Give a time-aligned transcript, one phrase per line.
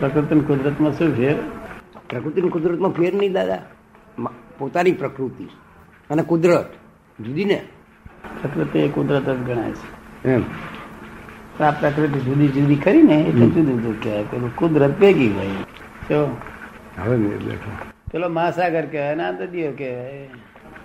[0.00, 1.36] પ્રકૃતિ કુદરતમાં શું ફેર?
[2.10, 3.62] પ્રકૃતિ કુદરતમાં ફેર નહીં દાદા.
[4.58, 5.44] પોતાની પ્રકૃતિ
[6.10, 6.74] અને કુદરત.
[7.22, 7.64] જુદી ને?
[8.42, 9.98] પ્રકૃતિ એ કુદરત જ ગણાય છે.
[10.28, 10.42] એમ.
[11.60, 13.14] આ પ્રકૃતિ જુદી જુદી કરી ને?
[13.14, 14.22] એટલે જુદું જુદું કહેવાય.
[14.22, 15.46] પેલું કુદરત ભેગી હોય.
[16.08, 16.36] તો
[16.98, 17.16] હવે
[18.12, 20.28] પેલો મહાસાગર કહેવાય ના નદીઓ કહેવાય.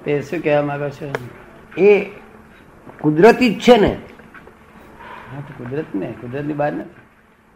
[0.04, 1.14] તે શું કહેવા માંગો છો?
[1.78, 2.06] એ
[3.00, 3.98] કુદરતી જ છે ને.
[5.32, 6.14] હા તો કુદરત ને?
[6.22, 7.02] કુદરતની બહાર નથી.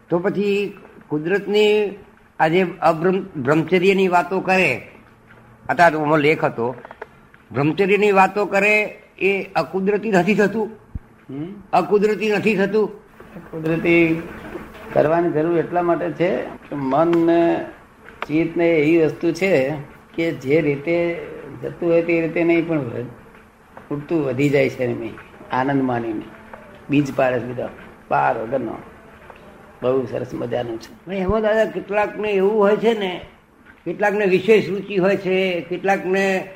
[0.08, 0.78] તો પછી
[1.08, 1.98] કુદરતની
[2.38, 4.70] આજે અભ્રમ બ્રહ્મચર્યની વાતો કરે
[5.68, 6.74] અથવા તો લેખ હતો
[7.52, 8.74] બ્રહ્મચર્યની વાતો કરે
[9.18, 10.68] એ અકુદરતી નથી થતું?
[11.72, 12.88] અકુદરતી નથી થતું.
[13.50, 14.22] કુદરતી
[14.92, 16.30] કરવાની જરૂર એટલા માટે છે
[16.68, 17.40] કે મન ને
[18.26, 19.52] ચિત્ત ને એવી વસ્તુ છે
[20.14, 20.96] કે જે રીતે
[21.62, 22.80] જતું હોય તે રીતે નહીં પણ
[23.88, 24.84] પૂરતું વધી જાય છે
[25.52, 26.26] આનંદ માનીને.
[26.90, 28.74] બીજ પાડે બીજા બધા પાર વગરનો.
[29.82, 31.12] બહુ સરસ મજાનું છે.
[31.14, 33.20] એમાં દાદા કેટલાકને એવું હોય છે ને
[33.84, 36.48] કેટલાકને વિશેષ રુચિ હોય છે કેટલાકને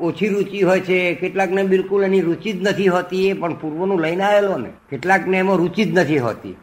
[0.00, 4.24] ઓછી રુચિ હોય છે કેટલાકને બિલકુલ એની રુચિ જ નથી હોતી એ પણ પૂર્વનું લઈને
[4.24, 6.56] આવેલો ને કેટલાકને એમાં રુચિ જ નથી હોતી.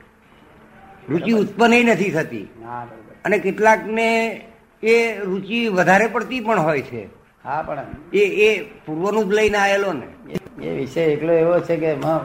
[1.09, 2.47] રુચિ ઉત્પન્ન નથી થતી.
[2.65, 3.15] હા બરોબર.
[3.25, 4.41] અને કેટલાકને
[4.83, 7.05] એ રુચિ વધારે પડતી પણ હોય છે.
[7.45, 10.33] હા પણ એ એ પૂર્વનું જ લઈને આવેલો ને.
[10.65, 12.19] એ- વિષય એકલો એવો છે કે એમાં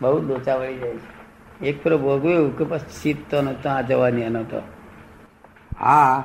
[0.00, 1.17] બહુ લોચા વળી જાય છે.
[1.62, 4.62] એક ફેરો ભોગવ્યું કે પછી શીત તો આ જવાની એનો તો.
[5.80, 6.24] હા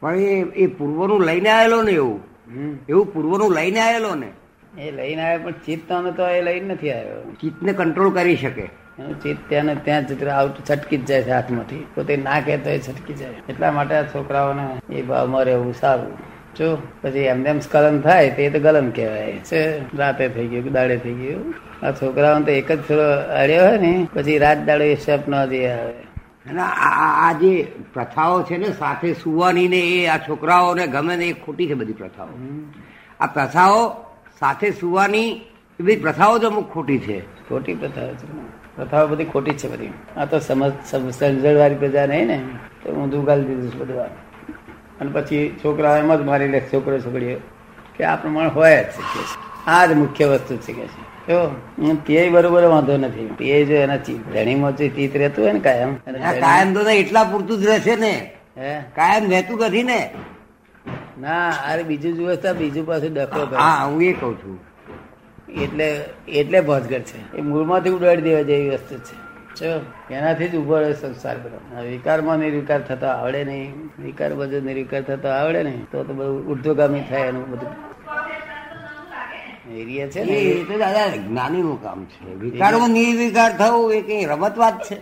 [0.00, 2.20] પણ એ એ પૂર્વનું લઈને આવેલો ને એવું.
[2.88, 4.28] એવું પૂર્વનું લઈને આવેલો ને.
[4.82, 7.32] એ લઈને આવ્યો પણ ચિત્ત તો એ લઈને નથી આવ્યો.
[7.40, 8.62] ચિત્તને કંટ્રોલ કરી શકે.
[8.98, 11.86] એનું ચિત્ત ત્યાં ત્યાં જ આઉટ છટકી જ જાય છે હાથમાંથી.
[11.94, 13.34] પોતે ના કહેતો એ છટકી જાય.
[13.48, 16.33] એટલા માટે આ છોકરાઓને એ ભાવમાં રહેવું સારું.
[16.58, 19.32] જો પછી એમને એમ સ્ખલન થાય તે તો ગલન કહેવાય.
[19.32, 21.54] છે રાતે થઈ ગયું દાડે થઈ ગયું.
[21.86, 25.66] આ છોકરાઓને તો એક જ થોડો અડ્યો હોય ને પછી રાત દાડો એ સ્વપ્ન ન
[25.66, 25.94] આવે.
[26.60, 31.66] આ જે પ્રથાઓ છે ને સાથે સુવાની ને એ આ છોકરાઓને ગમે ને એ ખોટી
[31.66, 32.28] છે બધી પ્રથાઓ.
[33.20, 34.04] આ પ્રથાઓ
[34.40, 35.32] સાથે સુવાની
[35.80, 37.20] એ બધી પ્રથાઓ જ અમુક ખોટી છે.
[37.20, 38.32] ખોટી પ્રથાઓ છે.
[38.76, 39.90] પ્રથાઓ બધી ખોટી છે બધી.
[40.16, 42.42] આ તો સમજ સમજણવાળી પ્રજા નહીં ને?
[42.82, 44.33] તો હું દુગાલી દીધું છું બધું.
[45.00, 47.38] અને પછી છોકરા એમ જ મારી લે છોકરો છોકરીઓ
[47.96, 49.20] કે આ પ્રમાણે હોય જ છે
[49.66, 50.86] આ જ મુખ્ય વસ્તુ છે કે
[51.28, 51.38] જો
[51.78, 53.28] હું તે બરોબર વાંધો નથી.
[53.38, 55.96] તે જો એના ધણીમાં જે ચિત્ત રહેતું હોય ને કાયમ.
[56.40, 58.30] કાયમ તો એટલા પૂરતું જ રહેશે ને.
[58.94, 60.10] કાયમ રહેતું નથી ને.
[61.20, 64.58] ના અરે બીજું જુએ તો બીજું પાછું ડખો હા હું એ કઉ છું.
[65.62, 65.88] એટલે
[66.28, 67.36] એટલે ભોજગર છે.
[67.36, 69.23] એ મૂળમાંથી ઉડાડી દેવા જેવી વસ્તુ છે.
[70.10, 71.82] એનાથી જ ઊભો રહે સંસાર બધો.
[71.82, 73.90] વિકારમાં નિર્વિકાર થતો આવડે નહીં.
[74.02, 75.86] વિકાર બધો નિર્વિકાર થતો આવડે નહીં.
[75.90, 77.94] તો તો બધું ઉર્ધ્વગામી થાય એનું બધું.
[79.74, 80.32] એરિયા છે ને?
[80.32, 82.34] એ તો દાદા જ્ઞાનીનું કામ છે.
[82.34, 84.96] વિકારમાં નિર્વિકાર થવું એ કઈ રમત વાત છે?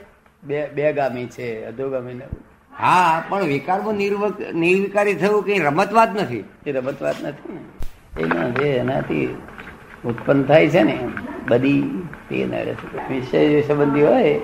[0.44, 2.24] બે બે ગામી છે અધોગામી ને.
[2.78, 6.44] હા પણ વિકારમાં નિર્વક નિર્વિકારી થવું કઈ રમત વાત નથી.
[6.66, 7.60] એ રમત વાત નથી ને.
[8.22, 9.36] એના જે એનાથી
[10.04, 11.08] ઉત્પન્ન થાય છે ને
[11.48, 12.01] બધી
[12.32, 12.72] તે નડે
[13.10, 14.40] વિષય સંબંધી હોય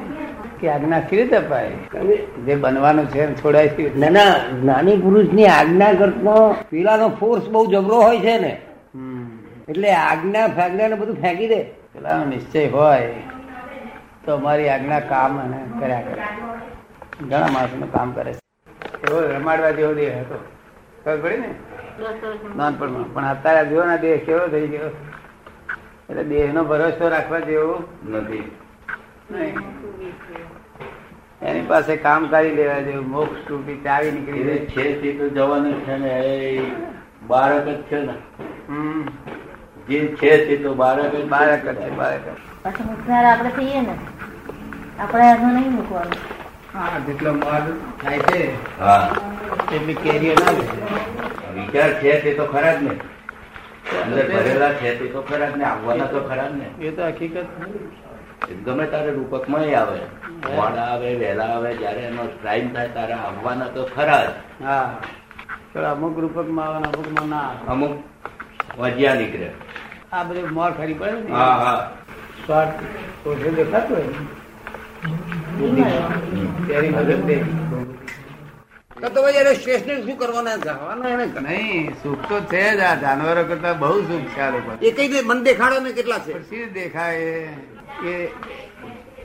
[0.61, 1.71] કે આજ્ઞા કેવી રીતે અપાય?
[2.47, 3.99] જે બનવાનું છે એમ છોડાય છે.
[3.99, 6.35] ના ના જ્ઞાની પુરુષની આજ્ઞા કરતો
[6.71, 8.53] પેલાનો ફોર્સ બહુ જબરો હોય છે ને.
[9.69, 11.61] એટલે આજ્ઞા ફાજ્ઞા ને બધું ફેંકી દે.
[11.95, 13.15] પેલાનો નિશ્ચય હોય
[14.25, 16.23] તો અમારી આજ્ઞા કામ અને કર્યા કરે.
[17.31, 18.43] ઘણા માણસો કામ કરે છે.
[19.09, 20.39] એવો રમાડવા જેવો દેહ હતો.
[21.05, 21.51] ખબર પડી ને?
[22.57, 23.15] નાનપણમાં.
[23.15, 24.91] પણ અત્યારે જોવાના ના દેહ કેવો થઈ ગયો?
[26.09, 27.75] એટલે દેહનો ભરોસો રાખવા જેવો
[28.05, 28.45] નથી.
[31.43, 35.95] એની પાસે કામ કરી લેવા જેવું મોક્ષ ટૂંકી ચાવી નીકળી જાય છે તો જવાનું છે
[35.99, 36.63] ને એ
[37.29, 38.15] બાળક જ છે ને.
[39.89, 42.27] જે છે તે તો બાળક જ બાળક જ છે બાળક
[42.65, 43.95] પાછું મૂકનાર આપણે થઈએ ને
[44.99, 46.19] આપણે એનું નહીં મૂકવાનું.
[46.73, 47.65] હા જેટલો માલ
[47.99, 48.41] થાય છે
[48.79, 49.05] હા.
[49.71, 50.55] એટલી કેરીઓ ના
[51.55, 52.95] વિચાર છે તે તો ખરા જ ને.
[53.97, 56.67] અંદર ભરેલા છે તે તો ખરા ને આવવાના તો ખરા ને.
[56.81, 57.37] એ તો હકીકત
[58.65, 60.01] ગમે તારે રૂપકમાં આવે
[60.47, 64.29] મોડા આવે વહેલા આવે જયારે એનો ટાઈમ થાય તારે આવવાના તો ખરા જ.
[64.63, 64.89] હા.
[65.75, 67.93] અમુક અમુક રૂપકમાં આવે અમુકમાં ના અમુક
[68.79, 69.49] વજ્યા નીકળે.
[70.13, 71.31] આ બધું મોર ખરી પડે ને.
[71.33, 71.81] હા હા.
[72.45, 74.21] સ્વાર્થ ઓછું દેખાતું હોય ને.
[75.59, 75.83] બુદ્ધિ
[76.69, 77.37] તેની મદદ દે
[79.01, 80.57] તો તો પછી એને શ્રેષ્ઠને શું કરવાના?
[80.57, 84.71] જવાના એને નહીં સુખ તો છે જ આ જાનવરો કરતા બહુ સુખ છે આ લોકો.
[84.83, 86.33] એ કઈ દે મન દેખાડો ને કેટલા છે?
[86.33, 87.49] શી દેખાય
[88.03, 88.31] કે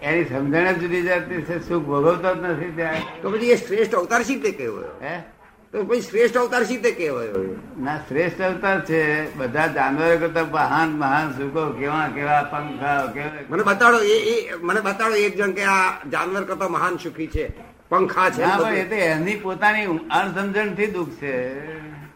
[0.02, 3.22] એની સમજણ જ જુદી જતી છે સુખ ભોગવતો જ નથી ત્યાં.
[3.22, 5.24] તો પછી એ શ્રેષ્ઠ અવતાર શી તે કહેવો હે?
[5.72, 7.32] તો કોઈ શ્રેષ્ઠ અવતાર શી કહેવાય?
[7.80, 13.64] ના શ્રેષ્ઠ અવતાર છે બધા જાનવરો કરતા મહાન મહાન સુખો કેવા કેવા પંખા કેવા મને
[13.64, 17.73] બતાડો એ એ મને બતાડો એક જણ કે આ જાનવર કરતા મહાન સુખી છે.
[17.90, 19.86] પંખા છે ના એ તો એની પોતાની
[20.20, 21.34] અણસમજણથી દુઃખ છે.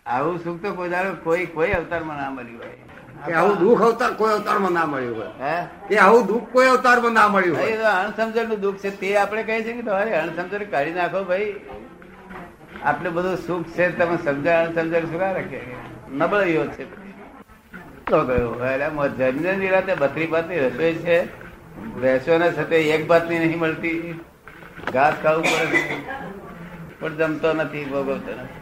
[0.05, 0.89] આવું સુખ તો કોઈ
[1.23, 2.61] કોઈ કોઈ અવતારમાં ના મળ્યું
[3.25, 5.31] કે હોય આવું દુઃખ અવતાર કોઈ અવતારમાં ના મળ્યું હોય.
[5.89, 7.71] કે આવું દુઃખ કોઈ અવતારમાં ના મળ્યું હોય.
[8.03, 8.89] અણસમજણનું દુઃખ છે.
[8.99, 11.51] તે આપણે કહીએ છીએ કે તમારે અણસમજણ કાઢી નાખો ભાઈ.
[12.83, 15.61] આટલું બધું સુખ છે તમે સમજણ અણસમજણ શું રાખે?
[16.11, 16.85] નબળીઓ છે.
[18.05, 19.07] તો ગયો.
[19.17, 21.17] જમીન નિરાતે બત્રી બાતની રસોઈ છે.
[22.01, 24.19] ભેંસોને સાથે એક બાતની નહીં મળતી.
[24.93, 25.81] ઘાસ ખાવું પડે.
[26.99, 28.61] પણ જમતો નથી ભોગવતો નથી.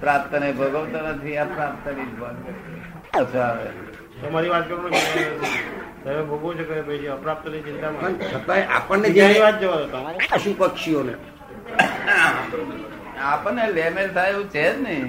[0.00, 2.54] પ્રાપ્ત ને ભોગવતો નથી આ પ્રાપ્તની જ વાત કરે.
[3.12, 3.70] પાછો આવે
[4.22, 4.88] તમારી વાત કરો
[6.04, 8.00] તમે ભોગવો છો કે પછી અપ્રાપ્તની ચિંતામાં?
[8.00, 10.36] પણ છતાંય આપણને જે વાત જવા.
[10.36, 11.14] પશુ પક્ષીઓને.
[13.20, 15.04] આપણને લેમેલ થાય એવું છે જ નહીં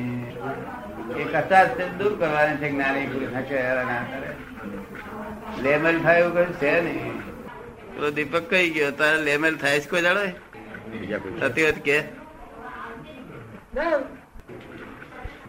[1.18, 4.32] એ કચાશ છે દૂર કરવાની છે જ્ઞાની પુરુષ ના કરે.
[5.64, 7.14] લેમેલ થાય એવું કઈ છે નહીં.
[8.16, 8.92] દીપક કઈ ગયો?
[8.92, 10.20] તારે લેમેલ થાય છે કોઈ દાડો?
[10.94, 11.98] હોત કે?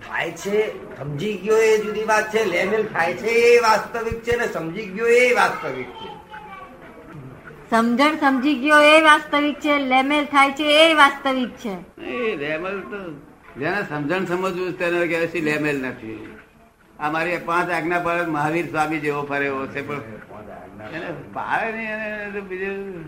[0.09, 4.47] થાય છે સમજી ગયો એ જુદી વાત છે લેમેલ થાય છે એ વાસ્તવિક છે ને
[4.47, 6.09] સમજી ગયો એ વાસ્તવિક છે.
[7.71, 11.75] સમજણ સમજી ગયો એ વાસ્તવિક છે લેમેલ થાય છે એ વાસ્તવિક છે.
[11.99, 13.01] એ લેમેલ તો
[13.61, 16.29] જેને સમજણ સમજવું છે તેને કહેવાય છે લેમેલ નથી.
[17.01, 20.03] આ મારી પાંચ આજ્ઞા પર મહાવીર સ્વામી જેવો ફરે એવો છે પણ
[20.95, 23.05] એને પાડે નહીં એને બીજું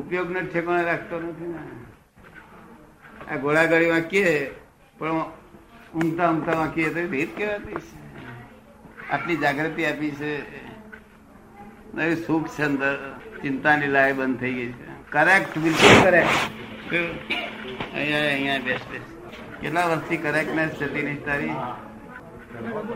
[0.00, 1.60] ઉપયોગ ન ઠેકાણે રાખતો નથી ને.
[3.30, 4.32] આ ઘોડાગાડીમાં વાંકીએ
[4.98, 5.18] પણ
[5.96, 7.96] ઊંઘતા ઊંઘતા વાંકીએ તો રીત કહેવાતી છે?
[9.12, 10.30] આટલી જાગૃતિ આપી છે.
[12.26, 12.94] સુખ છે અંદર
[13.42, 14.86] ચિંતાની લાય બંધ થઈ ગઈ છે.
[15.10, 16.38] કરેક્ટ બિલકુલ કરેક્ટ.
[17.94, 19.06] અહીંયા અહીંયા બેસ બેસ.
[19.60, 21.54] કેટલા વર્ષથી કરેક્ટનેસ જતી નહીં તારી?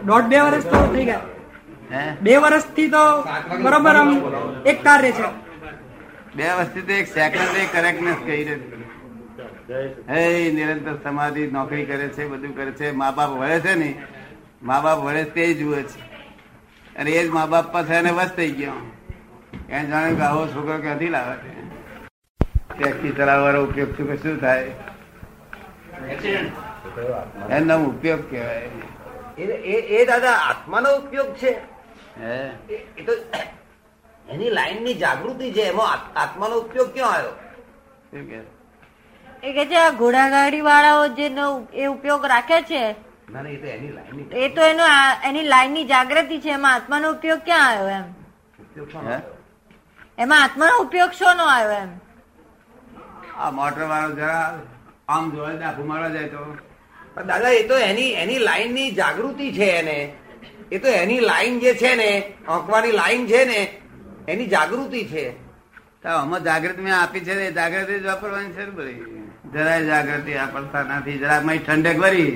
[0.08, 2.16] દોઢ બે વર્ષ તો થઈ ગયા.
[2.24, 3.04] બે વર્ષથી તો
[3.62, 4.10] બરોબર આમ
[4.72, 5.28] એક કાર્ય છે.
[6.36, 8.60] બે વસ્તુ તો એક સેકન્ડ કરેક્ટનેસ કહી રહી
[10.08, 14.02] હે નિરંતર સમાધિ નોકરી કરે છે બધું કરે છે મા બાપ વળે છે ને
[14.62, 16.00] મા બાપ વળે તે જુએ છે.
[16.96, 18.72] અને એ જ મા બાપ પાસે એને વસ થઈ ગયો.
[19.70, 21.60] એને જાણે કે આવો છોકરો ક્યાંથી લાવે છે?
[22.78, 24.70] ટેક્સી ચલાવવાનો ઉપયોગ શું કે શું થાય?
[27.50, 28.70] એનો ઉપયોગ કહેવાય.
[29.38, 31.60] એ- એ એ દાદા આત્માનો ઉપયોગ છે.
[32.20, 32.50] હે.
[32.70, 33.12] એ- એ તો
[34.30, 37.34] એની લાઈનની જાગૃતિ છે એમાં આત્માનો ઉપયોગ ક્યાં આવ્યો?
[39.42, 41.26] એ કે છે આ ઘોડાગાડી વાળાઓ જે
[41.74, 42.82] એ ઉપયોગ રાખે છે
[43.32, 43.92] ના ના, એ તો એની
[44.44, 48.06] એ તો એનો એની એની લાઈનની જાગૃતિ છે એમાં આત્માનો ઉપયોગ ક્યાં આવ્યો એમ?
[50.18, 51.90] એમાં આત્માનો ઉપયોગ શો નો આવ્યો એમ?
[53.38, 54.46] આ મોટર વાળો જરા
[55.08, 56.42] આમ જોડે ડાકુ મારવા જાય તો.
[57.26, 59.98] દાદા એ તો એની એની લાઈનની જાગૃતિ છે એને.
[60.70, 62.10] એ તો એની લાઈન જે છે ને
[62.48, 63.60] આંકવાની લાઈન છે ને
[64.30, 65.24] એની જાગૃતિ છે.
[66.04, 69.00] આમાં જાગૃતિ મેં આપી છે જાગૃતિ જ વાપરવાની છે બધી
[69.54, 72.32] જરાય જાગૃતિ વાપરતા નથી જરા મય ઠંડક ભરી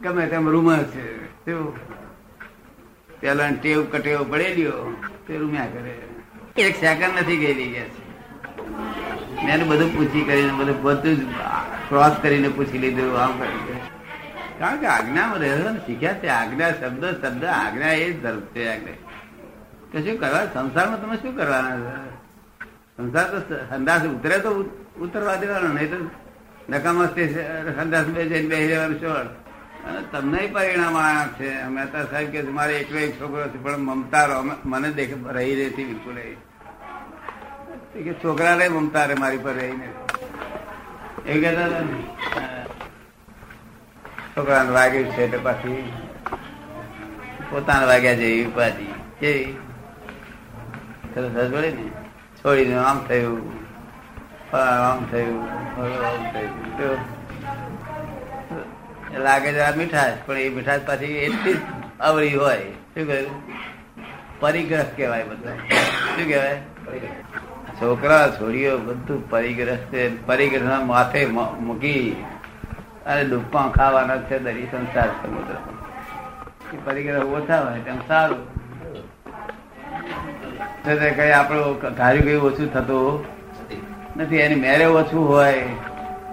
[0.00, 1.06] ગમે તેમ રૂમર છે.
[3.20, 4.76] પેલા ટેવ કટેવ પડેલીઓ
[5.26, 5.92] તે રૂમ્યા કરે.
[6.56, 7.84] એક સેકન્ડ નથી ગયેલી કે
[9.44, 11.22] મેં બધું પૂછી કરીને, બધું બધું જ
[11.88, 13.80] ક્રોસ કરીને પૂછી લીધું, આમ કરી
[14.58, 18.98] કારણ કે આજ્ઞામાં રહેવાનું શીખ્યા છે આજ્ઞા શબ્દ શબ્દ, આજ્ઞા એ જ ધર્મ છે, આજ્ઞા.
[19.94, 20.44] તો શું કરવા?
[20.54, 21.76] સંસારમાં તમે શું કરવાના?
[22.96, 26.10] સંસાર તો સંદાસ ઉતરે તો ઉત- ઉતરવા દેવાનો, નહીં તો
[26.68, 27.06] નકામા
[27.76, 31.64] સંદાસ બે જઈને બે રહેવાનું શું અને તમને પરિણામ આવ્યા છે.
[31.64, 35.84] મહેતા સાહેબ કે મારે એકલો એક છોકરો છે, પણ મમતા રો- મને દેખ રહી રહેતી
[35.84, 36.14] બિલકુલ
[38.02, 39.88] કે છોકરાને મમતા રે મારી પર રહીને.
[41.26, 41.68] એ કહેતા
[44.36, 45.92] છોકરાને વાગ્યું છે એટલે પાછી
[47.50, 48.84] પોતાના વાગ્યા જેવી ઉપાધિ.
[48.84, 49.73] હસબડે
[51.16, 51.70] ને
[52.38, 53.52] છોડીને આમ થયું.
[54.56, 55.42] આમ થયું.
[55.42, 56.98] આમ થયું.
[59.22, 61.56] લાગે છે આ મીઠાશ, પણ એ મીઠાશ પાછી એટલી
[62.00, 62.58] અવળી હોય.
[62.94, 63.30] શું કહ્યું?
[64.40, 65.54] પરિગ્રહ કહેવાય બધા.
[65.56, 66.60] શું કહેવાય?
[67.80, 70.26] છોકરા છોડીઓ બધું પરિગ્રહ છે.
[70.26, 72.24] પરિગ્રહ માથે મૂકી
[73.06, 75.56] અને ડૂબકા ખાવાના છે દરી સંસાર સમુદ્ર
[76.84, 78.63] પરિગ્રહ ઓછા હોય, તેમ સારું.
[80.84, 83.24] કઈ આપણું ધાર્યું કઈ ઓછું થતું
[84.16, 84.36] નથી.
[84.36, 85.62] એની મેરે ઓછું હોય,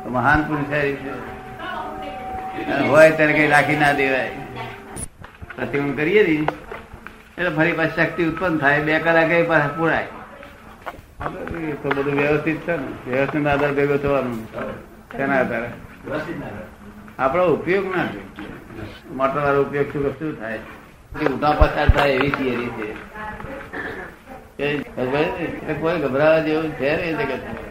[0.03, 1.12] તો મહાન પુરુષારી છે
[2.88, 4.31] હોય ત્યારે કઈ રાખી ના દેવાય.
[5.55, 6.34] પ્રતિબંધ કરીએ ને,
[7.38, 9.38] એટલે ફરી પાછી શક્તિ ઉત્પન્ન થાય, બે કલાકે
[9.77, 10.08] પૂરાય.
[11.81, 12.89] તો બધું વ્યવસ્થિત છે ને.
[13.08, 14.38] વ્યવસ્થિત આધાર ભેગો થવાનું.
[15.12, 15.70] તેના આધારે?
[17.20, 18.25] આપણો ઉપયોગ ના થાય.
[19.13, 19.88] મોટર વાળો ઉપયોગ
[20.20, 20.60] શું થાય.
[21.34, 22.89] ઉઠા પસાર થાય એવી થિયરી છે
[25.79, 27.70] કોઈ ગભરાવા જેવું છે ને જગત